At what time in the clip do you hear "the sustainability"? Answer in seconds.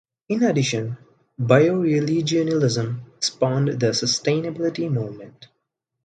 3.79-4.89